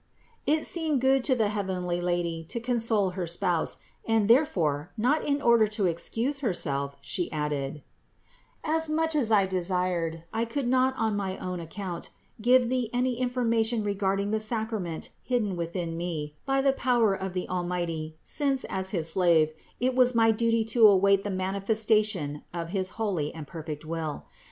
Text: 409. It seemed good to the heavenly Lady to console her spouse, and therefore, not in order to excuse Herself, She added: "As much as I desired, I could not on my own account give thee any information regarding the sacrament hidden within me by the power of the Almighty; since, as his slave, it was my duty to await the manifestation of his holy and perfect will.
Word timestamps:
409. 0.47 0.59
It 0.59 0.65
seemed 0.65 0.99
good 0.99 1.23
to 1.25 1.35
the 1.35 1.49
heavenly 1.49 2.01
Lady 2.01 2.43
to 2.49 2.59
console 2.59 3.11
her 3.11 3.27
spouse, 3.27 3.77
and 4.03 4.27
therefore, 4.27 4.91
not 4.97 5.23
in 5.23 5.43
order 5.43 5.67
to 5.67 5.85
excuse 5.85 6.39
Herself, 6.39 6.97
She 7.01 7.31
added: 7.31 7.83
"As 8.63 8.89
much 8.89 9.15
as 9.15 9.31
I 9.31 9.45
desired, 9.45 10.23
I 10.33 10.45
could 10.45 10.67
not 10.67 10.95
on 10.97 11.15
my 11.15 11.37
own 11.37 11.59
account 11.59 12.09
give 12.41 12.67
thee 12.67 12.89
any 12.91 13.19
information 13.19 13.83
regarding 13.83 14.31
the 14.31 14.39
sacrament 14.39 15.09
hidden 15.21 15.55
within 15.55 15.97
me 15.97 16.35
by 16.47 16.61
the 16.61 16.73
power 16.73 17.13
of 17.13 17.33
the 17.33 17.47
Almighty; 17.47 18.17
since, 18.23 18.63
as 18.63 18.89
his 18.89 19.11
slave, 19.13 19.53
it 19.79 19.93
was 19.93 20.15
my 20.15 20.31
duty 20.31 20.63
to 20.65 20.87
await 20.87 21.23
the 21.23 21.29
manifestation 21.29 22.41
of 22.55 22.69
his 22.69 22.89
holy 22.97 23.31
and 23.35 23.45
perfect 23.45 23.85
will. 23.85 24.25